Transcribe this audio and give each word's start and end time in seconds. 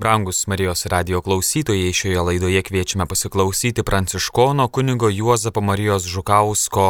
Brangus 0.00 0.46
Marijos 0.46 0.86
radio 0.86 1.20
klausytojai, 1.20 1.92
šioje 1.92 2.20
laidoje 2.20 2.62
kviečiame 2.62 3.06
pasiklausyti 3.06 3.82
pranciškono 3.82 4.68
kunigo 4.68 5.08
Juozapo 5.08 5.60
Marijos 5.60 6.06
Žukausko 6.08 6.86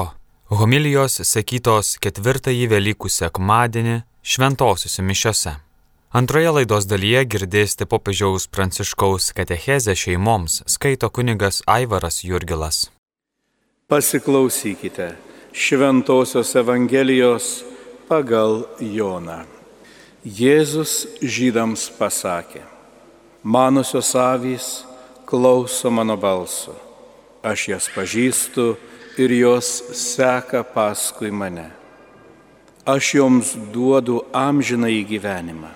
homilijos 0.60 1.18
sakytos 1.26 1.96
ketvirtąjį 1.99 2.68
Velykų 2.70 3.10
sekmadienį 3.10 3.96
šventosiuose 4.23 5.02
mišiose. 5.02 5.57
Antroje 6.15 6.54
laidos 6.60 6.86
dalyje 6.86 7.25
girdėsite 7.34 7.91
popiežiaus 7.91 8.46
pranciškaus 8.46 9.32
katechezę 9.34 9.98
šeimoms, 9.98 10.62
skaito 10.70 11.11
kunigas 11.11 11.64
Aivaras 11.66 12.22
Jurgilas. 12.22 12.92
Pasiklausykite 13.90 15.16
Šventojios 15.52 16.54
Evangelijos 16.54 17.54
pagal 18.06 18.68
Joną. 18.79 19.42
Jėzus 20.22 21.08
žydams 21.22 21.90
pasakė 21.98 22.70
Manusios 23.43 24.14
avys 24.14 24.84
klauso 25.24 25.91
mano 25.91 26.16
balso. 26.16 26.74
Aš 27.42 27.69
jas 27.69 27.87
pažįstu 27.88 28.74
ir 29.16 29.33
jos 29.33 29.69
seka 29.97 30.60
paskui 30.60 31.30
mane. 31.33 31.70
Aš 32.84 33.14
joms 33.14 33.55
duodu 33.73 34.20
amžiną 34.37 34.91
į 34.92 35.05
gyvenimą. 35.09 35.70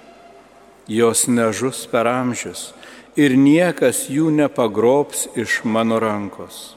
Jos 0.89 1.25
nežus 1.25 1.87
per 1.89 2.05
amžius 2.05 2.75
ir 3.17 3.33
niekas 3.33 4.11
jų 4.13 4.29
nepagrobs 4.29 5.31
iš 5.33 5.63
mano 5.65 5.97
rankos. 6.03 6.77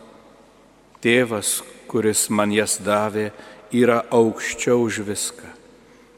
Tėvas, 1.03 1.59
kuris 1.91 2.29
man 2.31 2.55
jas 2.55 2.77
davė, 2.79 3.33
yra 3.75 4.05
aukščiau 4.07 4.87
už 4.87 5.03
viską 5.03 5.51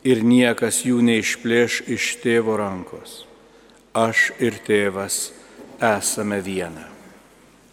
ir 0.06 0.22
niekas 0.22 0.86
jų 0.86 1.02
neišplėš 1.10 1.82
iš 1.90 2.12
tėvo 2.22 2.54
rankos 2.62 3.29
aš 3.94 4.30
ir 4.40 4.60
tėvas 4.66 5.30
esame 5.82 6.40
viena. 6.46 6.86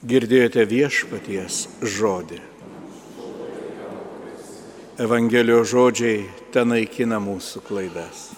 Girdėjote 0.07 0.65
viešpaties 0.69 1.67
žodį. 1.83 2.41
Evangelijos 5.03 5.73
žodžiai 5.75 6.21
ten 6.55 6.71
naikina 6.73 7.19
mūsų 7.21 7.61
klaidas. 7.67 8.31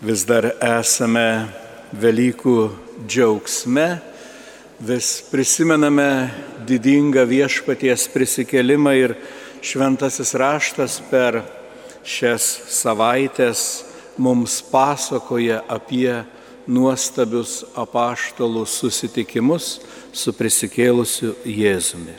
Vis 0.00 0.22
dar 0.24 0.52
esame 0.62 1.48
Velykų 1.88 2.56
džiaugsme, 3.08 3.86
vis 4.78 5.22
prisimename 5.30 6.28
didingą 6.68 7.24
viešpaties 7.26 8.04
prisikelimą 8.12 8.92
ir 8.94 9.14
šventasis 9.64 10.34
raštas 10.36 10.98
per 11.08 11.40
šias 12.04 12.44
savaitės 12.68 13.87
mums 14.18 14.60
pasakoja 14.72 15.62
apie 15.70 16.12
nuostabius 16.68 17.62
apaštalų 17.78 18.66
susitikimus 18.68 19.78
su 20.12 20.34
prisikėlusiu 20.36 21.34
Jėzumi. 21.48 22.14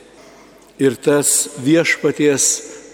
Ir 0.80 0.96
tas 0.96 1.50
viešpaties 1.60 2.46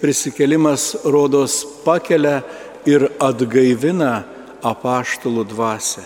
prisikėlimas 0.02 0.90
rodos 1.06 1.62
pakelia 1.84 2.40
ir 2.86 3.08
atgaivina 3.22 4.24
apaštalų 4.66 5.46
dvasę. 5.52 6.04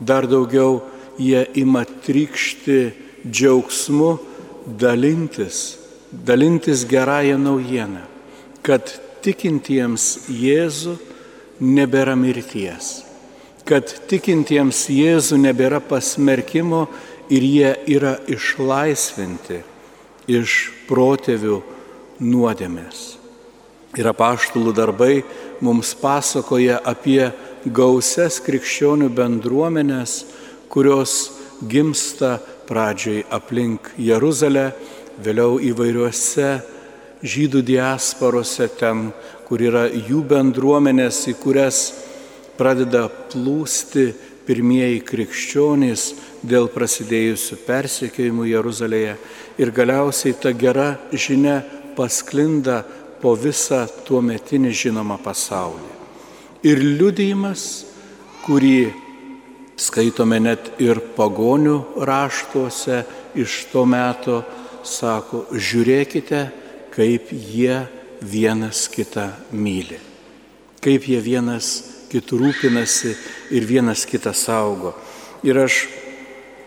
Dar 0.00 0.26
daugiau 0.28 0.80
jie 1.18 1.42
ima 1.58 1.84
trykšti 1.84 2.80
džiaugsmu 3.26 4.16
dalintis, 4.66 5.78
dalintis 6.12 6.84
gerąją 6.88 7.38
naujieną, 7.38 8.04
kad 8.62 8.90
tikintiems 9.24 10.28
Jėzų 10.30 10.96
nebėra 11.60 12.16
mirties, 12.18 13.02
kad 13.66 13.90
tikintiems 14.10 14.86
Jėzų 14.92 15.38
nebėra 15.42 15.80
pasmerkimo 15.82 16.86
ir 17.32 17.42
jie 17.42 17.72
yra 17.96 18.16
išlaisvinti 18.30 19.62
iš 20.30 20.56
protėvių 20.88 21.60
nuodėmės. 22.22 23.16
Ir 23.96 24.10
apaštulų 24.10 24.74
darbai 24.76 25.22
mums 25.64 25.94
pasakoja 25.96 26.82
apie 26.84 27.30
gausias 27.64 28.38
krikščionių 28.44 29.08
bendruomenės, 29.16 30.18
kurios 30.68 31.16
gimsta 31.64 32.36
pradžioj 32.68 33.24
aplink 33.32 33.94
Jeruzalę, 33.96 34.72
vėliau 35.22 35.56
įvairiuose 35.64 36.50
žydų 37.24 37.62
diasporose 37.64 38.68
ten, 38.76 39.08
kur 39.46 39.62
yra 39.62 39.86
jų 39.88 40.24
bendruomenės, 40.26 41.22
į 41.30 41.36
kurias 41.38 41.80
pradeda 42.58 43.06
plūsti 43.30 44.08
pirmieji 44.46 45.00
krikščionys 45.06 46.06
dėl 46.46 46.68
prasidėjusių 46.74 47.58
persekiojimų 47.66 48.46
Jeruzalėje 48.52 49.16
ir 49.62 49.72
galiausiai 49.74 50.36
ta 50.38 50.52
gera 50.54 50.94
žinia 51.12 51.60
pasklinda 51.96 52.82
po 53.22 53.34
visą 53.38 53.86
tuo 54.06 54.20
metinį 54.22 54.72
žinomą 54.76 55.18
pasaulį. 55.24 55.92
Ir 56.66 56.82
liudijimas, 56.82 57.86
kurį 58.46 58.92
skaitome 59.76 60.38
net 60.40 60.72
ir 60.82 61.00
pagonių 61.16 61.76
raštuose 62.08 63.02
iš 63.36 63.66
to 63.72 63.84
meto, 63.88 64.40
sako, 64.86 65.44
žiūrėkite, 65.52 66.46
kaip 66.94 67.30
jie 67.30 67.82
vienas 68.22 68.86
kitą 68.92 69.28
myli, 69.52 69.98
kaip 70.84 71.06
jie 71.08 71.20
vienas 71.20 71.70
kitų 72.10 72.38
rūpinasi 72.40 73.14
ir 73.54 73.66
vienas 73.68 74.06
kitą 74.08 74.32
saugo. 74.36 74.94
Ir 75.46 75.58
aš 75.66 75.86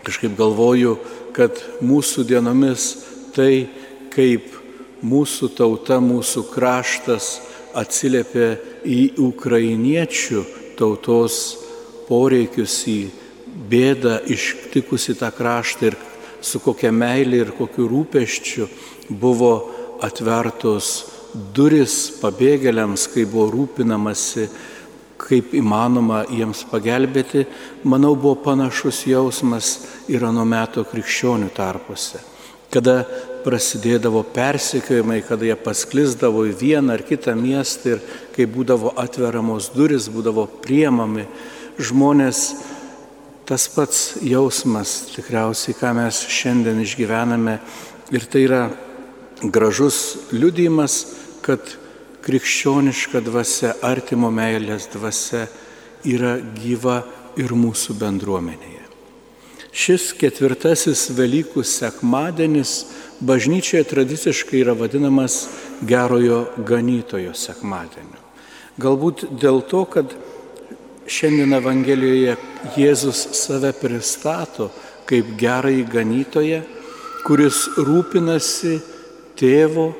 kažkaip 0.06 0.36
galvoju, 0.38 0.96
kad 1.36 1.56
mūsų 1.84 2.24
dienomis 2.28 2.90
tai, 3.36 3.68
kaip 4.12 4.46
mūsų 5.06 5.50
tauta, 5.56 6.00
mūsų 6.02 6.44
kraštas 6.52 7.38
atsiliepia 7.76 8.56
į 8.84 9.00
ukrainiečių 9.22 10.44
tautos 10.78 11.40
poreikius, 12.08 12.82
į 12.90 13.00
bėdą 13.70 14.20
ištikusi 14.30 15.16
tą 15.20 15.30
kraštą 15.34 15.90
ir 15.90 15.98
su 16.40 16.60
kokia 16.62 16.90
meilė 16.92 17.44
ir 17.44 17.52
kokiu 17.56 17.86
rūpeščiu 17.90 18.66
buvo 19.10 19.52
atvertos 20.02 21.19
duris 21.34 22.10
pabėgėliams, 22.20 23.06
kai 23.12 23.26
buvo 23.28 23.50
rūpinamasi, 23.54 24.48
kaip 25.20 25.52
įmanoma 25.54 26.24
jiems 26.32 26.64
pagelbėti, 26.70 27.44
manau, 27.84 28.14
buvo 28.16 28.38
panašus 28.44 29.04
jausmas 29.10 29.72
ir 30.10 30.24
anu 30.26 30.46
meto 30.48 30.84
krikščionių 30.88 31.50
tarpuose. 31.54 32.22
Kada 32.70 33.02
prasidėdavo 33.44 34.22
persekiojimai, 34.34 35.20
kada 35.26 35.48
jie 35.48 35.56
pasklisdavo 35.58 36.44
į 36.50 36.54
vieną 36.60 36.94
ar 36.94 37.04
kitą 37.06 37.34
miestą 37.38 37.96
ir 37.96 38.02
kai 38.34 38.46
būdavo 38.50 38.94
atveramos 39.00 39.72
duris, 39.74 40.08
būdavo 40.12 40.46
priemami 40.62 41.26
žmonės, 41.80 42.44
tas 43.48 43.66
pats 43.74 44.20
jausmas 44.22 45.10
tikriausiai, 45.16 45.74
ką 45.74 45.94
mes 45.98 46.22
šiandien 46.30 46.78
išgyvename 46.84 47.58
ir 48.14 48.26
tai 48.30 48.44
yra 48.46 48.62
gražus 49.42 50.30
liudijimas, 50.30 51.19
kad 51.44 51.76
krikščioniška 52.24 53.22
dvasia, 53.24 53.74
artimo 53.82 54.30
meilės 54.34 54.88
dvasia 54.92 55.46
yra 56.04 56.36
gyva 56.56 57.00
ir 57.40 57.54
mūsų 57.56 57.96
bendruomenėje. 58.00 58.86
Šis 59.70 60.10
ketvirtasis 60.18 61.06
Velykų 61.14 61.62
sekmadienis 61.62 62.72
bažnyčioje 63.22 63.84
tradiciškai 63.92 64.64
yra 64.64 64.74
vadinamas 64.74 65.44
gerojo 65.86 66.42
ganytojo 66.66 67.36
sekmadieniu. 67.38 68.18
Galbūt 68.80 69.28
dėl 69.38 69.62
to, 69.70 69.84
kad 69.86 70.10
šiandien 71.10 71.54
Evangelijoje 71.54 72.36
Jėzus 72.78 73.22
save 73.38 73.72
pristato 73.78 74.70
kaip 75.10 75.34
gerąjį 75.38 75.86
ganytoją, 75.90 76.60
kuris 77.26 77.64
rūpinasi 77.78 78.78
tėvo 79.38 79.90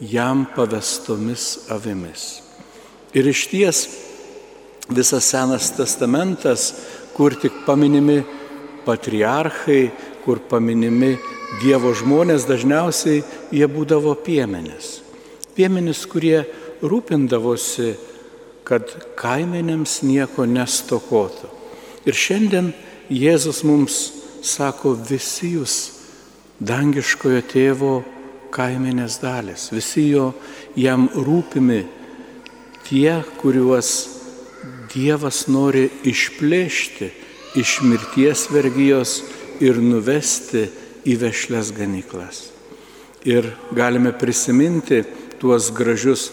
jam 0.00 0.46
pavestomis 0.56 1.66
avimis. 1.70 2.40
Ir 3.14 3.26
iš 3.26 3.46
ties 3.50 3.80
visas 4.88 5.24
Senas 5.24 5.70
testamentas, 5.76 6.72
kur 7.14 7.34
tik 7.34 7.64
paminimi 7.66 8.22
patriarchai, 8.86 9.90
kur 10.24 10.40
paminimi 10.50 11.16
Dievo 11.60 11.90
žmonės, 11.90 12.46
dažniausiai 12.46 13.24
jie 13.50 13.66
būdavo 13.66 14.14
piemenis. 14.22 15.00
Piemenis, 15.56 16.04
kurie 16.06 16.44
rūpindavosi, 16.78 17.96
kad 18.62 18.86
kaimenėms 19.18 19.96
nieko 20.06 20.46
nestokotų. 20.46 21.50
Ir 22.06 22.14
šiandien 22.14 22.70
Jėzus 23.10 23.64
mums 23.66 23.96
sako, 24.46 24.94
visi 24.94 25.56
jūs 25.56 25.74
dangiškojo 26.62 27.42
tėvo 27.50 27.94
kaimenės 28.52 29.20
dalis, 29.22 29.68
visi 29.72 30.08
jo 30.10 30.30
jam 30.78 31.08
rūpimi 31.14 31.82
tie, 32.88 33.20
kuriuos 33.40 33.92
Dievas 34.90 35.44
nori 35.46 35.84
išplėšti 36.10 37.06
iš 37.60 37.76
mirties 37.86 38.48
vergyjos 38.50 39.20
ir 39.62 39.78
nuvesti 39.78 40.64
į 41.06 41.14
vešles 41.20 41.70
ganyklas. 41.76 42.40
Ir 43.22 43.46
galime 43.76 44.10
prisiminti 44.16 45.04
tuos 45.38 45.68
gražius 45.70 46.26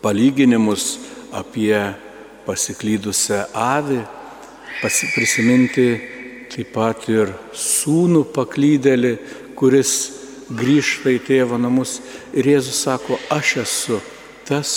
palyginimus 0.00 0.94
apie 1.36 1.76
pasiklydusią 2.46 3.42
avį, 3.52 4.00
prisiminti 5.14 5.86
taip 6.50 6.72
pat 6.74 7.04
ir 7.12 7.34
sūnų 7.52 8.24
paklydėlį, 8.34 9.12
kuris 9.58 10.19
grįžta 10.50 11.12
į 11.14 11.20
tėvo 11.26 11.58
namus 11.60 11.98
ir 12.34 12.48
Jėzus 12.54 12.82
sako, 12.84 13.18
aš 13.30 13.56
esu 13.64 14.00
tas, 14.48 14.72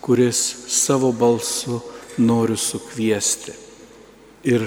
kuris 0.00 0.38
savo 0.70 1.12
balsu 1.12 1.80
noriu 2.18 2.56
sukviesti. 2.56 3.52
Ir 4.48 4.64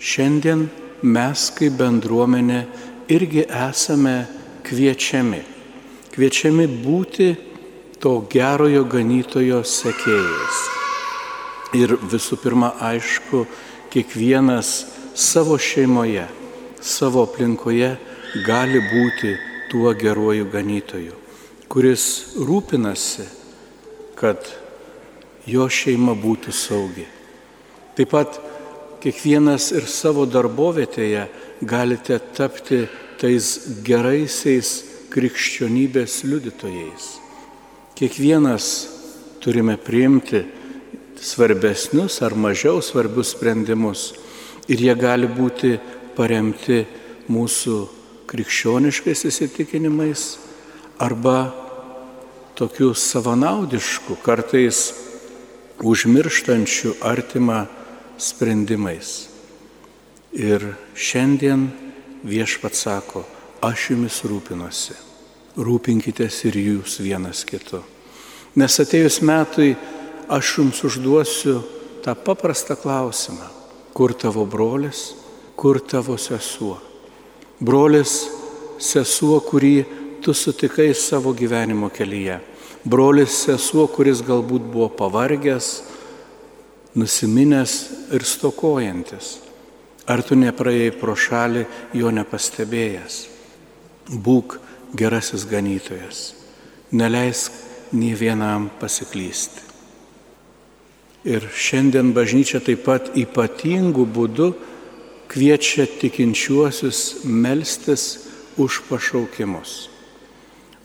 šiandien 0.00 0.66
mes 1.04 1.48
kaip 1.54 1.76
bendruomenė 1.78 2.64
irgi 3.12 3.44
esame 3.46 4.24
kviečiami. 4.64 5.42
Kviečiami 6.14 6.66
būti 6.84 7.28
to 8.00 8.16
gerojo 8.30 8.84
ganytojo 8.88 9.62
sekėjais. 9.66 10.60
Ir 11.74 11.96
visų 11.98 12.38
pirma, 12.42 12.74
aišku, 12.78 13.44
kiekvienas 13.90 14.70
savo 15.14 15.58
šeimoje, 15.58 16.26
savo 16.80 17.24
aplinkoje 17.26 17.94
gali 18.46 18.82
būti 18.82 19.34
tuo 19.74 19.90
geruoju 19.98 20.44
ganytoju, 20.52 21.16
kuris 21.66 22.04
rūpinasi, 22.38 23.24
kad 24.14 24.38
jo 25.50 25.64
šeima 25.66 26.12
būtų 26.14 26.52
saugi. 26.54 27.06
Taip 27.98 28.12
pat 28.12 28.38
kiekvienas 29.02 29.72
ir 29.74 29.88
savo 29.90 30.28
darbovietėje 30.30 31.24
galite 31.66 32.20
tapti 32.38 32.84
tais 33.18 33.48
geraisiais 33.82 34.70
krikščionybės 35.10 36.20
liudytojais. 36.28 37.10
Kiekvienas 37.98 38.70
turime 39.42 39.74
priimti 39.74 40.44
svarbesnius 41.18 42.22
ar 42.22 42.38
mažiau 42.38 42.78
svarbius 42.78 43.34
sprendimus 43.34 44.06
ir 44.70 44.86
jie 44.86 44.94
gali 44.94 45.26
būti 45.26 45.74
paremti 46.14 46.84
mūsų 47.26 48.03
krikščioniškais 48.28 49.24
įsitikinimais 49.28 50.24
arba 51.02 51.52
tokių 52.58 52.92
savanaudiškų, 52.94 54.16
kartais 54.22 54.92
užmirštančių 55.82 56.96
artimą 57.04 57.64
sprendimais. 58.18 59.28
Ir 60.34 60.74
šiandien 60.94 61.66
viešpat 62.26 62.78
sako, 62.78 63.24
aš 63.62 63.90
jumis 63.92 64.20
rūpinosi, 64.26 64.96
rūpinkitės 65.58 66.40
ir 66.48 66.58
jūs 66.58 66.98
vienas 67.02 67.44
kitu. 67.46 67.82
Nes 68.58 68.78
atėjus 68.78 69.20
metui 69.26 69.74
aš 70.30 70.56
jums 70.58 70.82
užduosiu 70.86 71.60
tą 72.06 72.14
paprastą 72.14 72.78
klausimą, 72.78 73.50
kur 73.94 74.14
tavo 74.14 74.46
brolis, 74.46 75.12
kur 75.58 75.80
tavo 75.82 76.18
sesuo 76.18 76.93
brolis, 77.64 78.24
sesuo, 78.78 79.38
kurį 79.44 79.76
tu 80.24 80.34
sutikai 80.36 80.92
savo 80.96 81.32
gyvenimo 81.36 81.90
kelyje. 81.92 82.38
Brolis, 82.84 83.32
sesuo, 83.46 83.86
kuris 83.88 84.20
galbūt 84.24 84.66
buvo 84.68 84.90
pavargęs, 84.92 85.70
nusiminęs 86.94 87.74
ir 88.12 88.24
stokojantis. 88.28 89.38
Ar 90.04 90.20
tu 90.20 90.36
nepraėjai 90.36 90.92
pro 91.00 91.14
šalį 91.16 91.64
jo 91.96 92.10
nepastebėjęs? 92.12 93.20
Būk 94.20 94.58
gerasis 94.92 95.46
ganytojas. 95.48 96.34
Neleisk 96.92 97.56
nei 97.96 98.12
vienam 98.18 98.68
pasiklysti. 98.80 99.64
Ir 101.24 101.48
šiandien 101.56 102.12
bažnyčia 102.12 102.60
taip 102.60 102.84
pat 102.84 103.14
ypatingų 103.16 104.04
būdų 104.12 104.50
kviečia 105.34 105.86
tikinčiuosius 105.90 107.26
melstis 107.26 108.30
už 108.54 108.86
pašaukimus. 108.86 109.90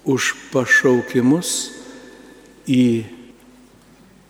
Už 0.09 0.33
pašaukimus 0.49 1.69
į 2.65 3.05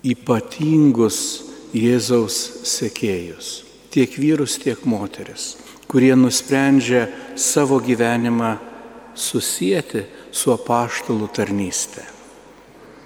ypatingus 0.03 1.47
Jėzaus 1.71 2.65
sekėjus. 2.67 3.63
Tiek 3.93 4.11
vyrus, 4.19 4.57
tiek 4.59 4.81
moteris, 4.83 5.55
kurie 5.87 6.11
nusprendžia 6.17 7.07
savo 7.39 7.79
gyvenimą 7.79 8.57
susijęti 9.15 10.03
su 10.35 10.51
apaštalų 10.51 11.29
tarnystė. 11.31 12.03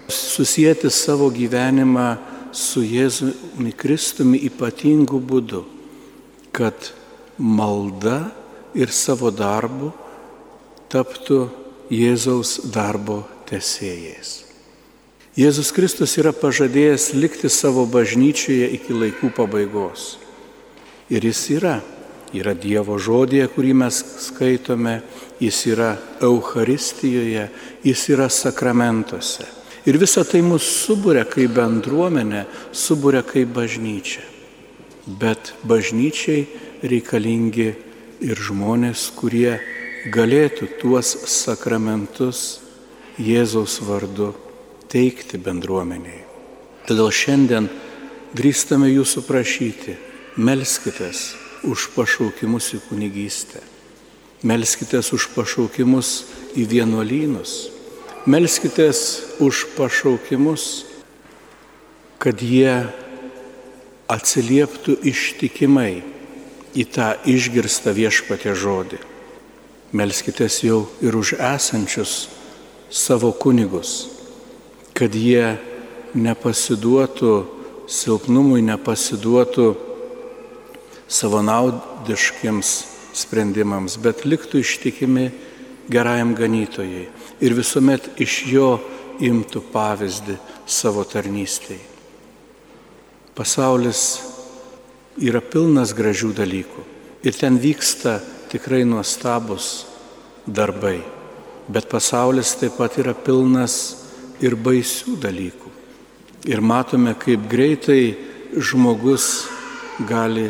Susijęti 0.09 0.89
savo 0.89 1.29
gyvenimą 1.31 2.07
su 2.55 2.81
Jėzumi 2.81 3.75
Kristumi 3.77 4.41
ypatingu 4.49 5.21
būdu 5.21 5.63
kad 6.53 6.93
malda 7.37 8.31
ir 8.75 8.91
savo 8.93 9.31
darbu 9.33 9.91
taptų 10.91 11.47
Jėzaus 11.93 12.71
darbo 12.73 13.23
tesėjais. 13.49 14.43
Jėzus 15.37 15.71
Kristus 15.73 16.13
yra 16.21 16.31
pažadėjęs 16.33 17.11
likti 17.17 17.49
savo 17.49 17.83
bažnyčioje 17.89 18.69
iki 18.77 18.93
laikų 18.93 19.31
pabaigos. 19.33 20.17
Ir 21.09 21.25
jis 21.25 21.41
yra. 21.57 21.79
Yra 22.33 22.55
Dievo 22.57 22.95
žodėje, 22.97 23.45
kurį 23.53 23.75
mes 23.77 23.99
skaitome, 24.25 25.03
jis 25.37 25.59
yra 25.69 25.91
Euharistijoje, 26.25 27.45
jis 27.85 28.05
yra 28.09 28.25
sakramentuose. 28.33 29.45
Ir 29.85 30.01
visa 30.01 30.23
tai 30.25 30.41
mus 30.41 30.65
subūrė 30.87 31.27
kaip 31.29 31.53
bendruomenė, 31.59 32.47
subūrė 32.73 33.21
kaip 33.27 33.53
bažnyčia 33.53 34.23
bet 35.05 35.53
bažnyčiai 35.67 36.47
reikalingi 36.83 37.69
ir 38.23 38.39
žmonės, 38.39 39.07
kurie 39.15 39.59
galėtų 40.11 40.67
tuos 40.81 41.15
sakramentus 41.31 42.59
Jėzaus 43.19 43.77
vardu 43.85 44.33
teikti 44.91 45.39
bendruomeniai. 45.41 46.23
Todėl 46.87 47.11
šiandien 47.13 47.69
drįstame 48.35 48.89
jūsų 48.91 49.23
prašyti, 49.27 49.95
melskitės 50.35 51.33
už 51.63 51.91
pašaukimus 51.95 52.73
į 52.75 52.81
kunigystę, 52.89 53.61
melskitės 54.43 55.13
už 55.15 55.29
pašaukimus 55.35 56.09
į 56.59 56.65
vienuolynus, 56.73 57.53
melskitės 58.27 58.99
už 59.43 59.67
pašaukimus, 59.77 60.65
kad 62.19 62.41
jie 62.43 62.83
atsilieptų 64.11 64.97
ištikimai 65.07 66.03
į 66.73 66.85
tą 66.89 67.13
išgirstą 67.29 67.93
viešpatė 67.95 68.55
žodį. 68.57 68.99
Melskitės 69.93 70.63
jau 70.65 70.87
ir 71.05 71.15
už 71.15 71.35
esančius 71.37 72.27
savo 72.89 73.29
kunigus, 73.33 74.09
kad 74.97 75.13
jie 75.13 75.57
nepasiduotų 76.17 77.33
silpnumui, 77.89 78.61
nepasiduotų 78.65 79.67
savanaudiškiams 81.13 82.73
sprendimams, 83.13 83.99
bet 84.01 84.25
liktų 84.25 84.63
ištikimi 84.63 85.29
gerajam 85.93 86.33
ganytojai 86.37 87.07
ir 87.43 87.57
visuomet 87.57 88.09
iš 88.23 88.37
jo 88.49 88.69
imtų 89.21 89.61
pavyzdį 89.73 90.37
savo 90.65 91.03
tarnystėje. 91.05 91.81
Pasaulis 93.33 94.32
yra 95.21 95.41
pilnas 95.41 95.93
gražių 95.95 96.31
dalykų 96.37 96.83
ir 97.23 97.37
ten 97.37 97.57
vyksta 97.61 98.19
tikrai 98.51 98.83
nuostabus 98.85 99.85
darbai, 100.45 100.99
bet 101.69 101.89
pasaulis 101.89 102.55
taip 102.59 102.77
pat 102.77 102.97
yra 103.01 103.13
pilnas 103.13 103.75
ir 104.43 104.57
baisių 104.59 105.15
dalykų. 105.23 105.71
Ir 106.51 106.59
matome, 106.59 107.13
kaip 107.15 107.45
greitai 107.47 108.17
žmogus 108.59 109.47
gali 110.09 110.49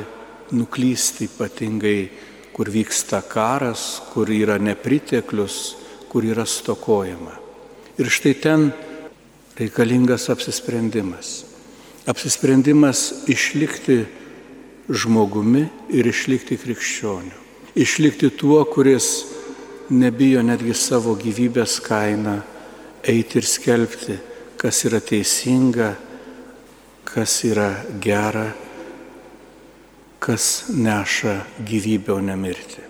nuklysti 0.51 1.29
ypatingai, 1.29 2.09
kur 2.53 2.69
vyksta 2.69 3.21
karas, 3.29 4.01
kur 4.13 4.29
yra 4.33 4.57
nepriteklius, 4.57 5.75
kur 6.09 6.25
yra 6.25 6.45
stokojama. 6.49 7.37
Ir 8.01 8.09
štai 8.09 8.33
ten 8.41 8.67
reikalingas 9.57 10.31
apsisprendimas 10.33 11.43
apsisprendimas 12.05 13.13
išlikti 13.27 14.05
žmogumi 14.89 15.67
ir 15.93 16.07
išlikti 16.07 16.57
krikščioniu. 16.59 17.39
Išlikti 17.75 18.29
tuo, 18.37 18.61
kuris 18.69 19.25
nebijo 19.89 20.43
netgi 20.45 20.73
savo 20.77 21.15
gyvybės 21.17 21.79
kainą 21.83 22.37
eiti 23.03 23.39
ir 23.41 23.47
skelbti, 23.47 24.17
kas 24.57 24.83
yra 24.87 25.01
teisinga, 25.03 25.89
kas 27.03 27.41
yra 27.47 27.69
gera, 28.01 28.47
kas 30.23 30.69
neša 30.71 31.35
gyvybę, 31.67 32.13
o 32.15 32.21
ne 32.23 32.35
mirtį. 32.39 32.85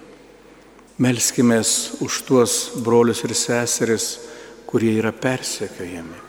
Melskime 1.01 1.57
už 2.05 2.19
tuos 2.27 2.53
brolius 2.85 3.23
ir 3.25 3.33
seseris, 3.33 4.05
kurie 4.69 4.93
yra 4.99 5.09
persekiojami. 5.11 6.19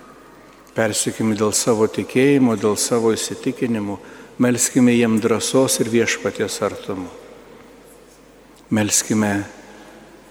Persekiojami 0.75 1.37
dėl 1.37 1.53
savo 1.53 1.87
tikėjimo, 1.93 2.57
dėl 2.57 2.79
savo 2.81 3.13
įsitikinimų. 3.13 3.99
Melskime 4.39 4.95
jiem 4.97 5.19
drąsos 5.23 5.79
ir 5.81 5.91
viešpaties 5.93 6.61
artumo. 6.67 7.11
Melskime 8.75 9.45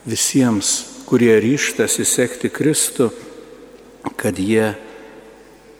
visiems, 0.05 1.03
kurie 1.07 1.35
ryštasi 1.39 2.05
sekti 2.05 2.51
Kristų, 2.51 3.11
kad 4.19 4.39
jie 4.39 4.73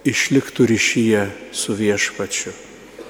išliktų 0.07 0.69
ryšyje 0.71 1.25
su 1.51 1.75
viešpačiu 1.75 2.53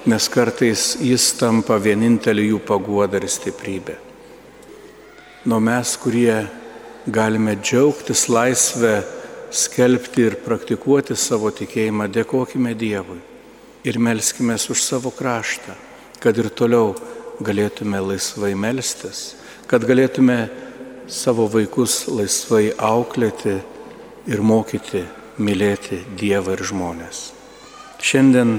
nes 0.04 0.26
kartais 0.28 0.98
jis 1.00 1.30
tampa 1.40 1.78
vienintelį 1.80 2.50
jų 2.50 2.58
paguodą 2.68 3.22
ir 3.22 3.28
stiprybę. 3.32 3.96
Nuo 5.48 5.60
mes, 5.64 5.94
kurie 6.00 6.44
galime 7.08 7.56
džiaugtis 7.56 8.26
laisvę, 8.28 8.98
skelbti 9.54 10.26
ir 10.28 10.36
praktikuoti 10.44 11.16
savo 11.16 11.52
tikėjimą, 11.52 12.10
dėkojime 12.12 12.74
Dievui 12.76 13.20
ir 13.84 13.98
melskime 13.98 14.56
už 14.56 14.82
savo 14.82 15.10
kraštą, 15.10 15.76
kad 16.18 16.38
ir 16.38 16.48
toliau 16.48 16.94
galėtume 17.44 18.00
laisvai 18.00 18.54
melstis, 18.56 19.34
kad 19.68 19.84
galėtume 19.84 20.48
savo 21.06 21.46
vaikus 21.52 22.06
laisvai 22.08 22.72
auklėti 22.78 23.58
ir 24.26 24.40
mokyti 24.40 25.04
mylėti 25.36 26.00
Dievą 26.16 26.56
ir 26.56 26.64
žmonės. 26.64 27.32
Šiandien 28.00 28.58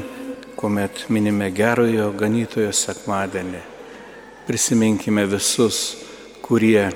kuomet 0.56 1.06
minime 1.10 1.50
gerojo 1.52 2.12
ganytojo 2.18 2.72
sekmadienį. 2.74 3.62
Prisiminkime 4.46 5.26
visus, 5.30 5.96
kurie 6.46 6.92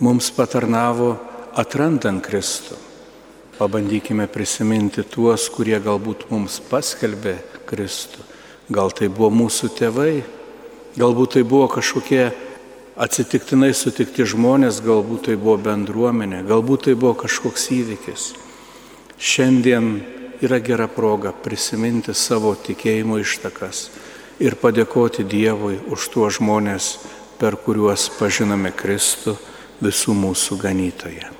mums 0.00 0.30
patarnavo 0.32 1.12
atrandant 1.60 2.24
Kristų. 2.24 2.89
Pabandykime 3.60 4.24
prisiminti 4.32 5.02
tuos, 5.04 5.50
kurie 5.52 5.76
galbūt 5.84 6.30
mums 6.30 6.54
paskelbė 6.70 7.34
Kristų. 7.68 8.22
Gal 8.72 8.88
tai 8.96 9.10
buvo 9.12 9.28
mūsų 9.36 9.68
tėvai, 9.76 10.22
galbūt 10.96 11.34
tai 11.34 11.42
buvo 11.44 11.66
kažkokie 11.68 12.30
atsitiktinai 12.96 13.74
sutikti 13.76 14.24
žmonės, 14.24 14.78
galbūt 14.80 15.26
tai 15.28 15.36
buvo 15.36 15.58
bendruomenė, 15.66 16.40
galbūt 16.48 16.86
tai 16.88 16.94
buvo 16.96 17.18
kažkoks 17.20 17.66
įvykis. 17.76 18.24
Šiandien 19.20 19.90
yra 20.40 20.56
gera 20.64 20.86
proga 20.88 21.34
prisiminti 21.36 22.14
savo 22.16 22.54
tikėjimo 22.56 23.18
ištakas 23.20 23.90
ir 24.40 24.56
padėkoti 24.56 25.26
Dievui 25.28 25.76
už 25.92 26.08
tuos 26.14 26.38
žmonės, 26.38 26.94
per 27.36 27.60
kuriuos 27.60 28.08
pažinome 28.16 28.72
Kristų 28.72 29.36
visų 29.84 30.16
mūsų 30.16 30.60
ganytoje. 30.64 31.39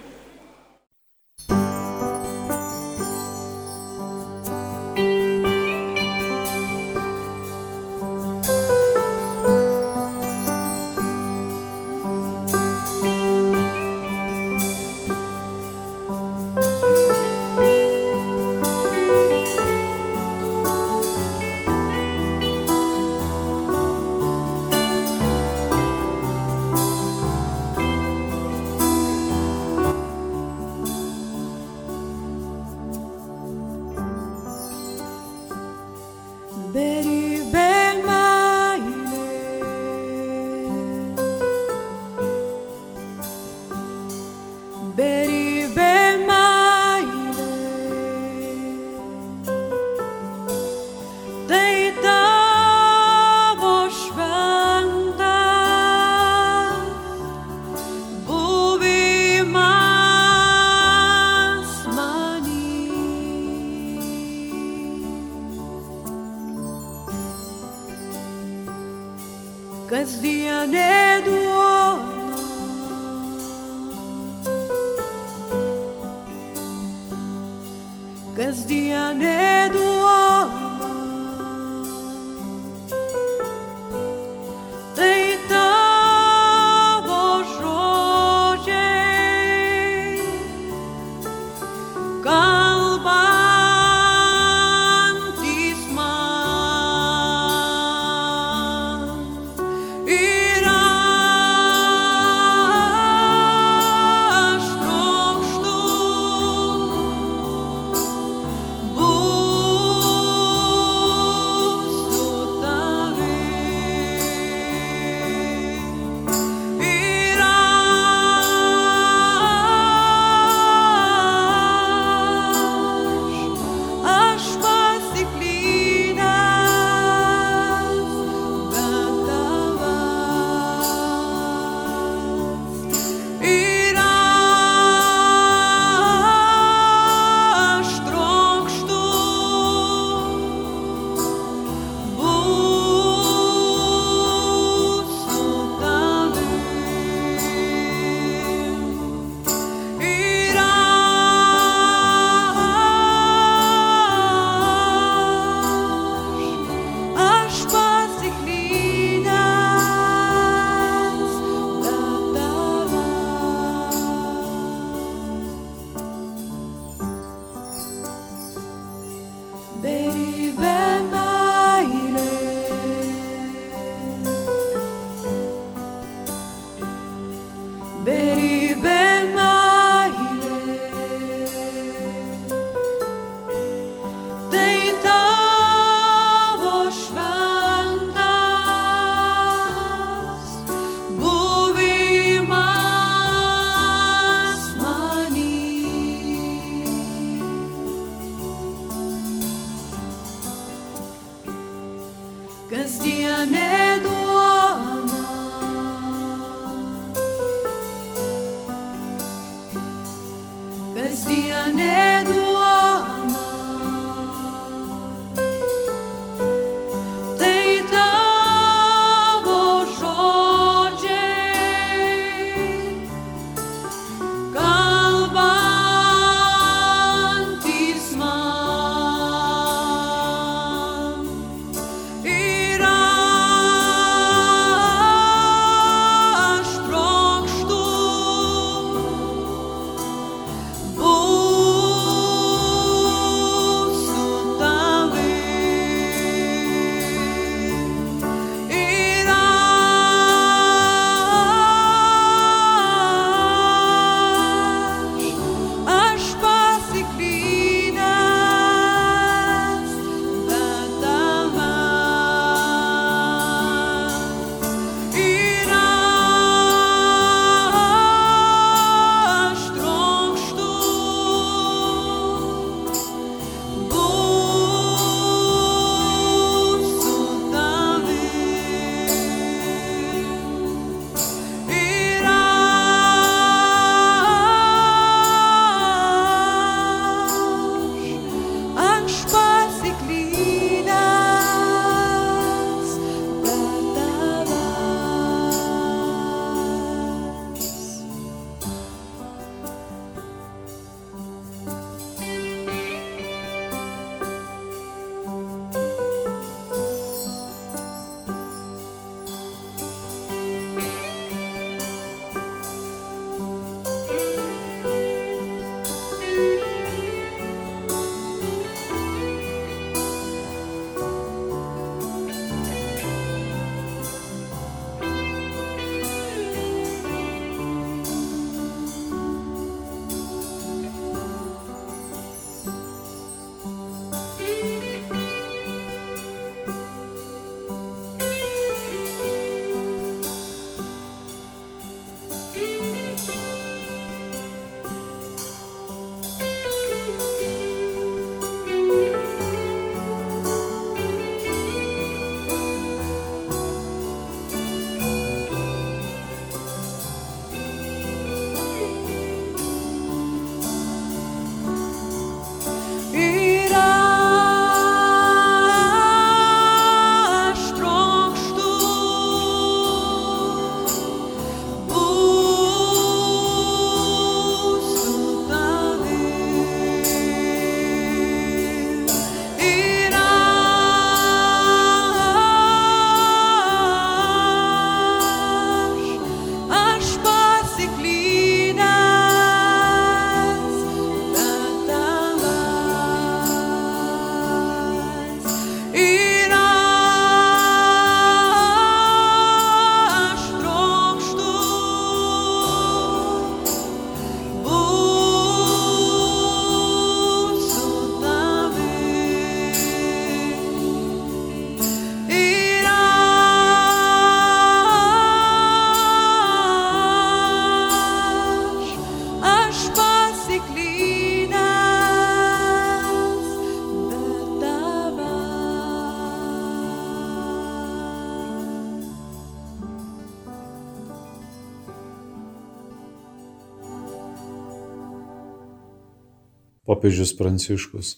Popiežius 437.00 437.30
Pranciškus, 437.32 438.08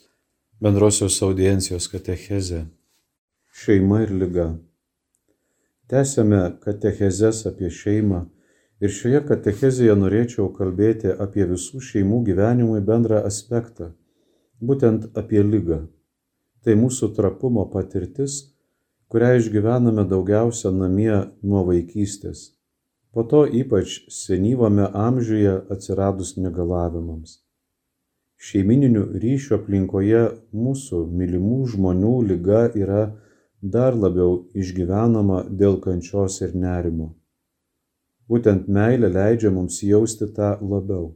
bendrosios 0.59 1.15
audiencijos 1.23 1.85
katechezė, 1.87 2.65
šeima 3.55 4.01
ir 4.03 4.11
lyga. 4.11 4.47
Tęsėme 5.87 6.41
katechezės 6.65 7.45
apie 7.47 7.71
šeimą 7.71 8.25
ir 8.83 8.91
šioje 8.97 9.21
katechezėje 9.29 9.95
norėčiau 10.01 10.49
kalbėti 10.57 11.13
apie 11.27 11.47
visų 11.53 11.79
šeimų 11.91 12.19
gyvenimui 12.31 12.81
bendrą 12.89 13.21
aspektą, 13.29 13.93
būtent 14.59 15.07
apie 15.23 15.45
lygą. 15.53 15.79
Tai 16.67 16.77
mūsų 16.83 17.13
trapumo 17.21 17.69
patirtis, 17.77 18.41
kurią 19.15 19.37
išgyvename 19.45 20.09
daugiausia 20.11 20.75
namie 20.75 21.21
nuo 21.39 21.63
vaikystės, 21.71 22.49
po 23.15 23.23
to 23.23 23.47
ypač 23.63 24.01
senyvame 24.19 24.91
amžiuje 25.07 25.55
atsiradus 25.71 26.35
negalavimams 26.43 27.39
šeimininių 28.43 29.03
ryšių 29.23 29.55
aplinkoje 29.59 30.23
mūsų 30.65 31.03
mylimų 31.19 31.59
žmonių 31.75 32.15
lyga 32.31 32.63
yra 32.75 33.03
dar 33.75 33.95
labiau 33.95 34.41
išgyvenama 34.59 35.45
dėl 35.63 35.79
kančios 35.85 36.41
ir 36.43 36.57
nerimo. 36.59 37.13
Būtent 38.29 38.67
meilė 38.67 39.13
leidžia 39.15 39.53
mums 39.55 39.79
jausti 39.87 40.27
tą 40.37 40.57
labiau. 40.75 41.13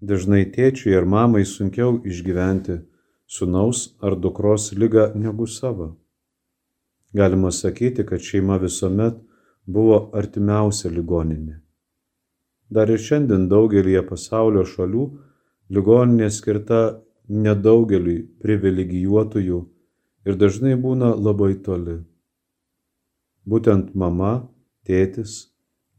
Dažnai 0.00 0.42
tėčiui 0.54 0.94
ir 0.96 1.06
mamai 1.14 1.44
sunkiau 1.46 2.00
išgyventi 2.10 2.80
sunaus 3.26 3.86
ar 4.00 4.16
dukros 4.16 4.70
lygą 4.72 5.10
negu 5.14 5.46
savo. 5.46 5.88
Galima 7.14 7.50
sakyti, 7.50 8.06
kad 8.06 8.22
šeima 8.22 8.56
visuomet 8.62 9.18
buvo 9.66 9.98
artimiausia 10.20 10.90
ligoninė. 10.90 11.60
Dar 12.70 12.90
ir 12.90 13.02
šiandien 13.02 13.48
daugelie 13.50 14.00
pasaulio 14.06 14.64
šalių 14.72 15.04
ligoninė 15.70 16.30
skirta 16.34 16.80
nedaugeliui 17.30 18.24
privilegijuotųjų 18.42 19.60
ir 20.26 20.38
dažnai 20.40 20.74
būna 20.86 21.12
labai 21.14 21.54
toli. 21.66 22.00
Būtent 23.46 23.94
mama, 23.94 24.50
tėtis, 24.86 25.50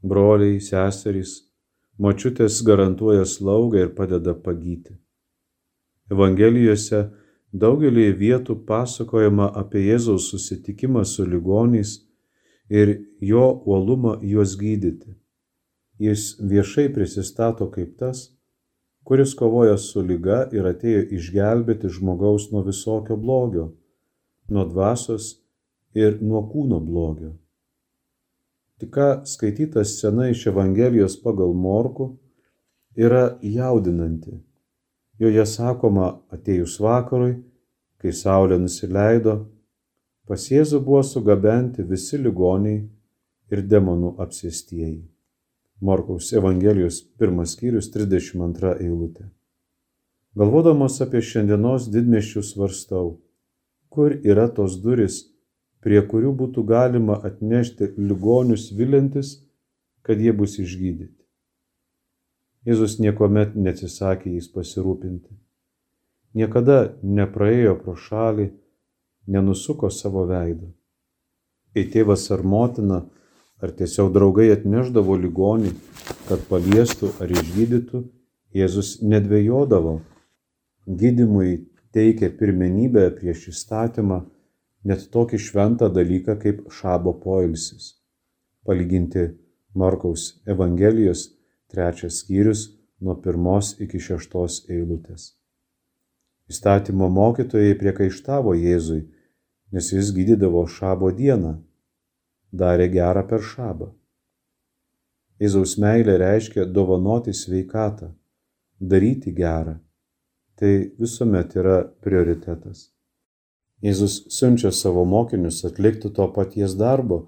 broliai, 0.02 0.60
seserys, 0.60 1.32
močiutės 1.98 2.60
garantuoja 2.66 3.24
slaugą 3.28 3.86
ir 3.86 3.90
padeda 3.96 4.34
pagyti. 4.34 4.98
Evangelijose 6.12 7.02
daugelį 7.52 8.06
vietų 8.20 8.58
pasakojama 8.68 9.48
apie 9.62 9.86
Jėzaus 9.88 10.28
susitikimą 10.32 11.04
su 11.08 11.24
ligoniais 11.24 11.96
ir 12.68 12.94
jo 13.20 13.46
uolumą 13.66 14.18
juos 14.22 14.56
gydyti. 14.60 15.16
Jis 16.02 16.36
viešai 16.40 16.88
prisistato 16.92 17.68
kaip 17.70 17.96
tas, 18.00 18.32
kuris 19.04 19.34
kovoja 19.34 19.76
su 19.78 20.02
lyga 20.02 20.46
ir 20.54 20.66
atėjo 20.68 21.04
išgelbėti 21.18 21.90
žmogaus 21.90 22.50
nuo 22.52 22.62
visokio 22.66 23.16
blogio, 23.16 23.72
nuo 24.48 24.64
dvasios 24.68 25.36
ir 25.94 26.18
nuo 26.22 26.44
kūno 26.50 26.80
blogio. 26.80 27.32
Tik 28.78 28.90
ką 28.94 29.08
skaityta 29.28 29.84
scena 29.86 30.28
iš 30.30 30.46
Evangelijos 30.50 31.14
pagal 31.22 31.52
Morku 31.54 32.08
yra 32.98 33.38
jaudinanti. 33.42 34.40
Joje 35.18 35.44
sakoma, 35.46 36.08
atėjus 36.34 36.80
vakarui, 36.82 37.36
kai 38.02 38.10
saulė 38.10 38.58
nusileido, 38.58 39.36
pas 40.26 40.48
Jėzų 40.50 40.80
buvo 40.82 41.02
sugabenti 41.06 41.84
visi 41.86 42.18
ligoniai 42.18 42.82
ir 43.52 43.62
demonų 43.70 44.16
apsėstieji. 44.24 45.11
Morkaus 45.82 46.32
Evangelijos 46.32 47.00
pirmas 47.18 47.56
skyrius 47.56 47.88
32 47.90 48.76
eilutė. 48.84 49.24
Galvodamas 50.38 51.00
apie 51.02 51.18
šiandienos 51.26 51.88
didmeščius 51.90 52.52
svarstau, 52.54 53.16
kur 53.90 54.14
yra 54.22 54.44
tos 54.54 54.76
duris, 54.84 55.16
prie 55.82 55.98
kurių 56.06 56.30
būtų 56.38 56.62
galima 56.68 57.16
atnešti 57.26 57.88
ligonius 57.98 58.68
vilintis, 58.78 59.40
kad 60.06 60.22
jie 60.22 60.30
bus 60.32 60.54
išgydyti. 60.62 61.18
Jėzus 62.62 63.00
niekuomet 63.02 63.56
neatsisakė 63.58 64.36
jais 64.36 64.46
pasirūpinti. 64.54 65.34
Niekada 66.38 66.94
nepraėjo 67.02 67.74
pro 67.82 67.96
šalį, 67.98 68.52
nenusuko 69.26 69.90
savo 69.90 70.22
veidą. 70.30 70.70
Kai 71.74 71.84
tėvas 71.90 72.28
ar 72.30 72.46
motina 72.46 73.00
ar 73.62 73.70
tiesiog 73.78 74.10
draugai 74.14 74.50
atneždavo 74.52 75.16
ligonį, 75.22 75.72
kad 76.28 76.42
paliestų 76.50 77.12
ar 77.22 77.30
išgydytų, 77.30 78.02
Jėzus 78.52 78.98
nedvėjodavo. 79.00 80.02
Gydimui 80.84 81.62
teikė 81.96 82.28
pirmenybę 82.36 83.06
prieš 83.16 83.46
įstatymą 83.54 84.18
net 84.84 85.06
tokį 85.14 85.40
šventą 85.40 85.88
dalyką 85.88 86.36
kaip 86.42 86.66
šabo 86.74 87.14
poilsis. 87.22 87.94
Palyginti 88.66 89.30
Markaus 89.72 90.42
Evangelijos 90.44 91.30
trečias 91.72 92.20
skyrius 92.20 92.66
nuo 93.00 93.16
pirmos 93.24 93.72
iki 93.80 94.02
šeštos 94.02 94.66
eilutės. 94.68 95.32
Įstatymo 96.52 97.08
mokytojai 97.08 97.72
priekaištavo 97.80 98.52
Jėzui, 98.58 99.06
nes 99.72 99.92
jis 99.94 100.12
gydydavo 100.12 100.66
šabo 100.68 101.08
dieną 101.16 101.56
darė 102.52 102.88
gera 102.92 103.24
per 103.28 103.42
šabą. 103.42 103.90
Jėzaus 105.42 105.76
meilė 105.82 106.18
reiškia 106.22 106.66
dovanoti 106.78 107.32
sveikatą, 107.34 108.12
daryti 108.78 109.32
gerą. 109.34 109.78
Tai 110.56 110.72
visuomet 111.00 111.56
yra 111.58 111.78
prioritetas. 112.04 112.90
Jėzus 113.82 114.20
siunčia 114.30 114.70
savo 114.70 115.02
mokinius 115.08 115.64
atlikti 115.66 116.12
to 116.18 116.28
paties 116.36 116.76
darbo 116.78 117.24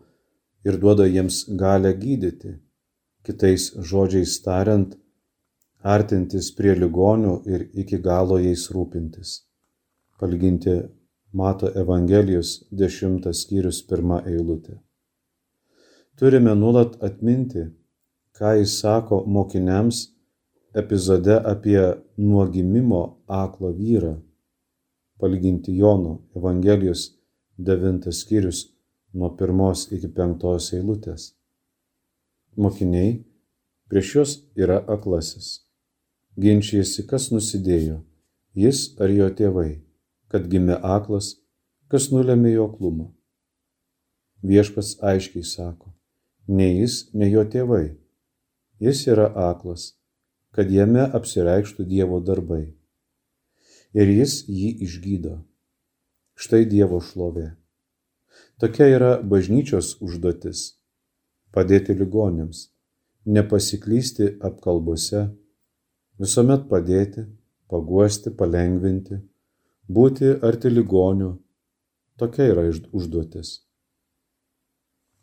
ir 0.64 0.78
duoda 0.78 1.08
jiems 1.10 1.40
galę 1.62 1.90
gydyti, 1.98 2.52
kitais 3.26 3.72
žodžiais 3.90 4.36
tariant, 4.44 4.94
artintis 5.82 6.52
prie 6.58 6.76
ligonių 6.78 7.34
ir 7.50 7.66
iki 7.82 7.98
galo 8.06 8.38
jais 8.38 8.68
rūpintis. 8.76 9.40
Palyginti 10.20 10.76
Mato 11.34 11.72
Evangelijos 11.82 12.60
10 12.70 13.32
skyrius 13.34 13.82
1 13.90 14.20
eilutė. 14.30 14.78
Turime 16.18 16.54
nuolat 16.54 16.92
atminti, 17.02 17.62
ką 18.36 18.50
jis 18.58 18.72
sako 18.80 19.16
mokiniams 19.26 19.96
epizode 20.80 21.36
apie 21.52 21.82
nuo 22.16 22.44
gimimo 22.54 23.02
aklą 23.26 23.72
vyrą. 23.78 24.14
Palyginti 25.18 25.76
Jono 25.76 26.12
Evangelijos 26.36 27.02
9 27.58 28.12
skyrius 28.12 28.58
nuo 29.14 29.30
1 29.40 29.94
iki 29.96 30.08
5 30.08 30.74
eilutės. 30.76 31.22
Mokiniai 32.56 33.24
prieš 33.88 34.14
juos 34.14 34.32
yra 34.54 34.78
aklasis. 34.94 35.48
Ginčijasi, 36.38 37.06
kas 37.10 37.30
nusidėjo- 37.34 37.98
jis 38.62 38.78
ar 39.02 39.10
jo 39.10 39.28
tėvai, 39.30 39.80
kad 40.28 40.46
gimė 40.50 40.78
aklas, 40.82 41.34
kas 41.88 42.10
nulėmė 42.14 42.54
jo 42.54 42.68
klumą. 42.76 43.10
Viešpas 44.42 44.98
aiškiai 45.02 45.42
sako, 45.42 45.93
nei 46.46 46.80
jis, 46.80 47.08
nei 47.14 47.30
jo 47.32 47.44
tėvai. 47.44 47.96
Jis 48.82 49.06
yra 49.08 49.30
aklas, 49.48 49.94
kad 50.54 50.70
jame 50.70 51.04
apsireikštų 51.18 51.86
Dievo 51.88 52.20
darbai. 52.20 52.74
Ir 53.94 54.10
jis 54.10 54.42
jį 54.48 54.70
išgydo. 54.86 55.38
Štai 56.34 56.64
Dievo 56.66 57.00
šlovė. 57.00 57.54
Tokia 58.58 58.86
yra 58.90 59.12
bažnyčios 59.22 59.96
užduotis- 60.02 60.74
padėti 61.54 61.94
ligonėms, 61.94 62.68
nepasiklysti 63.26 64.36
apkalbose, 64.40 65.30
visuomet 66.18 66.68
padėti, 66.68 67.26
paguosti, 67.70 68.30
palengvinti, 68.30 69.20
būti 69.88 70.34
arti 70.42 70.70
ligonių. 70.70 71.38
Tokia 72.18 72.50
yra 72.52 72.68
užduotis. 72.70 73.63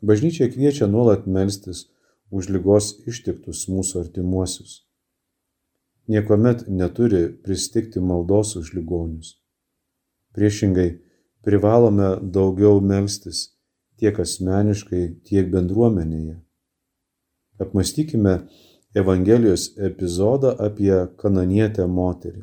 Bažnyčia 0.01 0.49
kviečia 0.49 0.87
nuolat 0.89 1.27
melstis 1.29 1.85
už 2.33 2.49
lygos 2.49 2.95
ištiktus 3.05 3.67
mūsų 3.69 3.99
artimuosius. 4.01 4.81
Niekuomet 6.09 6.65
neturi 6.67 7.27
pristikti 7.29 8.01
maldos 8.01 8.55
už 8.57 8.73
ligonius. 8.73 9.35
Priešingai, 10.33 10.97
privalome 11.45 12.15
daugiau 12.33 12.81
melstis 12.81 13.51
tiek 14.01 14.17
asmeniškai, 14.17 15.03
tiek 15.27 15.51
bendruomenėje. 15.53 16.39
Apmastykime 17.61 18.39
Evangelijos 18.97 19.69
epizodą 19.77 20.55
apie 20.59 20.95
kananietę 21.21 21.85
moterį. 21.87 22.41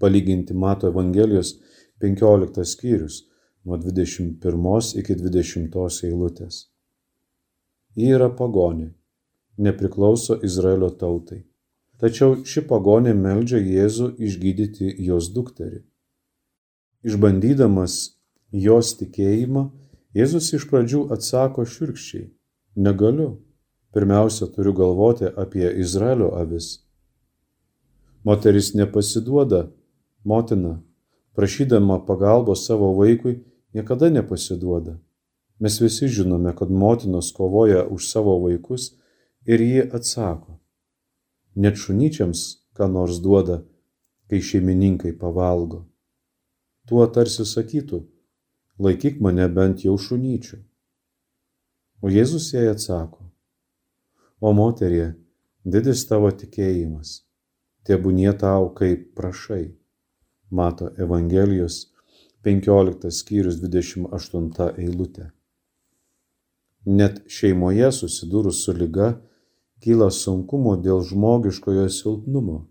Palyginti 0.00 0.54
Mato 0.54 0.88
Evangelijos 0.88 1.56
15 2.00 2.64
skyrius 2.64 3.24
nuo 3.64 3.76
21 3.76 4.98
iki 5.00 5.14
20 5.14 6.06
eilutės. 6.08 6.66
Ji 7.96 8.12
yra 8.16 8.30
pagonė, 8.32 8.92
nepriklauso 9.58 10.38
Izraelio 10.46 10.90
tautai. 10.90 11.42
Tačiau 12.00 12.38
ši 12.48 12.62
pagonė 12.64 13.12
meldžia 13.12 13.58
Jėzų 13.60 14.14
išgydyti 14.24 14.94
jos 15.04 15.28
dukterį. 15.34 15.82
Išbandydamas 17.04 18.16
jos 18.52 18.94
tikėjimą, 19.00 19.68
Jėzus 20.16 20.48
iš 20.56 20.64
pradžių 20.70 21.04
atsako 21.14 21.66
širkščiai- 21.68 22.30
negaliu. 22.86 23.38
Pirmiausia, 23.92 24.46
turiu 24.46 24.72
galvoti 24.72 25.26
apie 25.26 25.66
Izraelio 25.82 26.30
avis. 26.34 26.80
Moteris 28.24 28.74
nepasiduoda, 28.74 29.70
motina, 30.24 30.80
prašydama 31.34 32.06
pagalbos 32.06 32.66
savo 32.66 32.92
vaikui, 32.94 33.40
niekada 33.72 34.10
nepasiduoda. 34.10 34.98
Mes 35.60 35.80
visi 35.80 36.08
žinome, 36.08 36.54
kad 36.56 36.70
motinos 36.70 37.32
kovoja 37.36 37.84
už 37.86 38.08
savo 38.08 38.38
vaikus 38.40 38.94
ir 39.44 39.60
ji 39.60 39.84
atsako 39.92 40.60
net 41.54 41.76
šunyčiams 41.76 42.40
ką 42.76 42.88
nors 42.88 43.20
duoda, 43.20 43.60
kai 44.28 44.40
šeimininkai 44.40 45.12
pavalgo. 45.18 45.84
Tuo 46.86 47.06
tarsi 47.06 47.44
sakytų, 47.46 48.00
laikyk 48.78 49.20
mane 49.20 49.46
bent 49.52 49.84
jau 49.84 49.96
šunyčių. 49.98 50.60
O 52.00 52.08
Jėzus 52.08 52.48
jai 52.54 52.70
atsako, 52.70 53.26
o 54.40 54.52
moterie, 54.56 55.12
didis 55.64 56.06
tavo 56.08 56.30
tikėjimas, 56.32 57.26
tebūnie 57.84 58.32
tau 58.38 58.70
kaip 58.78 59.10
prašai. 59.18 59.76
Mato 60.50 60.88
Evangelijos 60.98 61.90
15 62.44 63.10
skyrius 63.12 63.58
28 63.60 64.70
eilutė. 64.80 65.26
Net 66.88 67.18
šeimoje 67.28 67.90
susidūrus 67.92 68.62
su 68.64 68.72
lyga, 68.72 69.10
kyla 69.84 70.08
sunkumų 70.08 70.78
dėl 70.80 71.02
žmogiškojo 71.04 71.84
silpnumo. 71.92 72.62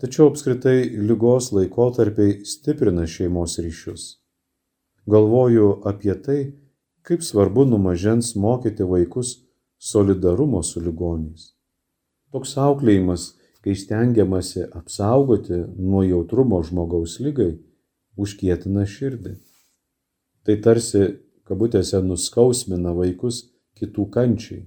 Tačiau 0.00 0.30
apskritai 0.30 0.88
lygos 0.96 1.50
laikotarpiai 1.52 2.38
stiprina 2.48 3.04
šeimos 3.04 3.58
ryšius. 3.60 4.06
Galvoju 5.04 5.68
apie 5.92 6.16
tai, 6.24 6.40
kaip 7.04 7.20
svarbu 7.22 7.66
numažens 7.68 8.32
mokyti 8.40 8.88
vaikus 8.88 9.36
solidarumo 9.78 10.62
su 10.64 10.80
ligoniais. 10.80 11.52
Toks 12.32 12.56
auklėjimas, 12.56 13.34
kai 13.60 13.76
stengiamasi 13.76 14.64
apsaugoti 14.72 15.60
nuo 15.76 16.02
jautrumo 16.08 16.64
žmogaus 16.64 17.20
lygai, 17.20 17.58
užkietina 18.16 18.86
širdį. 18.88 19.36
Tai 20.46 20.56
tarsi, 20.62 21.04
kabutėse, 21.46 22.00
nuskausmina 22.02 22.94
vaikus 22.96 23.44
kitų 23.76 24.08
kančiai 24.14 24.64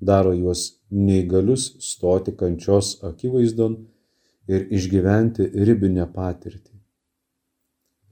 daro 0.00 0.32
juos 0.32 0.78
neįgalius 0.90 1.74
stoti 1.82 2.34
kančios 2.36 2.96
akivaizdon 3.04 3.76
ir 4.48 4.66
išgyventi 4.74 5.50
ribinę 5.68 6.06
patirtį. 6.14 6.74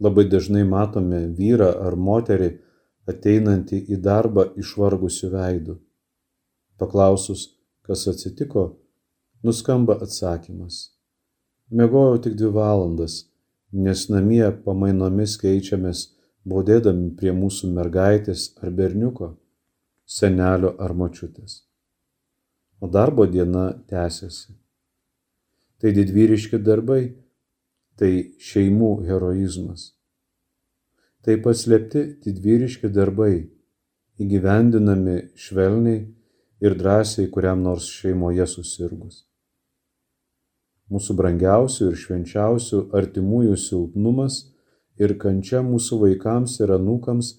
Labai 0.02 0.26
dažnai 0.28 0.64
matome 0.68 1.22
vyrą 1.38 1.70
ar 1.86 1.96
moterį 1.96 2.50
ateinantį 3.08 3.78
į 3.94 4.00
darbą 4.02 4.50
išvargusiu 4.60 5.30
veidu. 5.32 5.78
Paklausus, 6.76 7.46
kas 7.86 8.04
atsitiko, 8.10 8.66
nuskamba 9.46 9.96
atsakymas. 10.02 10.90
Mėgojau 11.72 12.18
tik 12.26 12.36
dvi 12.36 12.50
valandas, 12.52 13.22
nes 13.84 14.06
namie 14.12 14.46
pamainomis 14.64 15.36
keičiamės, 15.42 16.08
bodėdami 16.48 17.12
prie 17.18 17.36
mūsų 17.36 17.72
mergaitės 17.76 18.50
ar 18.62 18.72
berniuko, 18.80 19.34
senelio 20.18 20.76
ar 20.78 20.94
močiutės 20.94 21.66
o 22.80 22.86
darbo 22.88 23.26
diena 23.26 23.72
tęsiasi. 23.88 24.52
Tai 25.80 25.92
didvyriški 25.92 26.60
darbai, 26.64 27.02
tai 27.96 28.12
šeimų 28.40 28.90
heroizmas. 29.08 29.92
Tai 31.24 31.36
paslėpti 31.44 32.04
didvyriški 32.24 32.88
darbai, 32.92 33.46
įgyvendinami 34.22 35.16
švelniai 35.36 36.04
ir 36.64 36.76
drąsiai 36.80 37.28
kuriam 37.32 37.64
nors 37.64 37.88
šeimoje 37.98 38.46
susirgus. 38.48 39.24
Mūsų 40.92 41.16
brangiausių 41.18 41.90
ir 41.90 41.96
švenčiausių 41.98 42.82
artimųjų 42.94 43.56
silpnumas 43.58 44.36
ir 45.02 45.16
kančia 45.22 45.62
mūsų 45.66 45.98
vaikams 46.04 46.60
ir 46.60 46.72
anūkams 46.76 47.32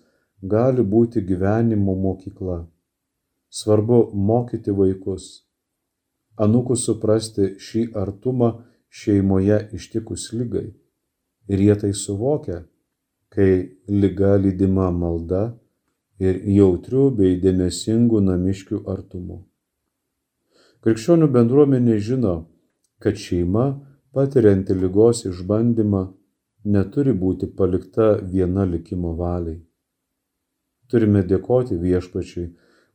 gali 0.43 0.83
būti 0.83 1.23
gyvenimo 1.25 1.95
mokykla. 1.95 2.65
Svarbu 3.49 3.99
mokyti 4.13 4.73
vaikus, 4.75 5.47
anūkus 6.35 6.83
suprasti 6.89 7.53
šį 7.63 7.85
artumą 7.95 8.51
šeimoje 8.89 9.61
ištikus 9.79 10.33
lygai. 10.33 10.67
Ir 11.47 11.63
jie 11.63 11.75
tai 11.79 11.93
suvokia, 11.95 12.65
kai 13.31 13.79
lyga 13.87 14.35
lydima 14.35 14.89
malda 14.91 15.55
ir 16.19 16.41
jautrių 16.43 17.05
bei 17.15 17.39
dėmesingų 17.39 18.19
namiškių 18.27 18.83
artumu. 18.91 19.45
Krikščionių 20.83 21.31
bendruomenė 21.31 21.97
žino, 22.03 22.35
kad 22.99 23.17
šeima, 23.21 23.65
patirianti 24.13 24.73
lygos 24.73 25.25
išbandymą, 25.29 26.03
neturi 26.65 27.13
būti 27.13 27.49
palikta 27.57 28.15
viena 28.33 28.65
likimo 28.65 29.13
valiai. 29.19 29.59
Turime 30.87 31.23
dėkoti 31.27 31.77
viešpačiui 31.79 32.47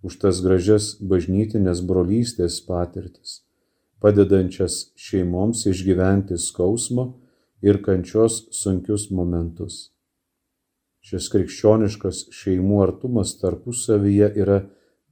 už 0.03 0.19
tas 0.25 0.41
gražias 0.45 0.93
bažnytinės 1.12 1.83
brolystės 1.87 2.59
patirtis, 2.67 3.43
padedančias 4.03 4.93
šeimoms 4.99 5.67
išgyventi 5.71 6.38
skausmo 6.41 7.07
ir 7.62 7.79
kančios 7.87 8.43
sunkius 8.59 9.11
momentus. 9.15 9.93
Šis 11.03 11.29
krikščioniškas 11.35 12.27
šeimų 12.35 12.83
artumas 12.83 13.35
tarpusavyje 13.41 14.29
yra 14.43 14.62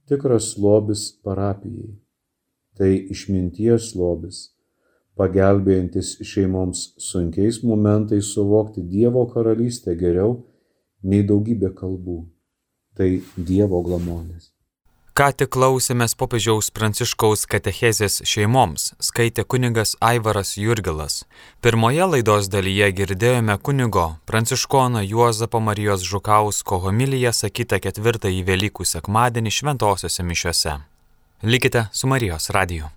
tikras 0.07 0.55
lobis 0.57 1.09
parapijai. 1.23 1.93
Tai 2.79 2.91
išminties 3.13 3.91
lobis, 3.99 4.45
pagelbėjantis 5.19 6.15
šeimoms 6.27 6.85
sunkiais 7.01 7.61
momentais 7.63 8.31
suvokti 8.35 8.83
Dievo 8.93 9.25
karalystę 9.33 9.95
geriau 9.99 10.39
nei 11.03 11.25
daugybė 11.27 11.73
kalbų. 11.75 12.23
Tai 12.95 13.11
Dievo 13.37 13.79
glamonės. 13.85 14.51
Ką 15.11 15.27
tik 15.35 15.49
klausėmės 15.51 16.13
popiežiaus 16.15 16.69
pranciškaus 16.71 17.41
katechezės 17.51 18.21
šeimoms, 18.31 18.93
skaitė 19.03 19.43
kunigas 19.43 19.91
Aivaras 19.99 20.53
Jurgilas. 20.55 21.25
Pirmoje 21.59 22.07
laidos 22.13 22.47
dalyje 22.47 22.87
girdėjome 22.95 23.57
kunigo 23.59 24.05
pranciškono 24.31 25.03
Juozapo 25.03 25.59
Marijos 25.59 26.07
Žukausko 26.07 26.79
homiliją 26.87 27.35
sakytą 27.35 27.81
ketvirtąjį 27.83 28.47
Velykų 28.47 28.87
sekmadienį 28.93 29.55
šventosiuose 29.59 30.25
mišiuose. 30.31 30.79
Likite 31.43 31.85
su 31.91 32.07
Marijos 32.07 32.47
radiju. 32.55 32.87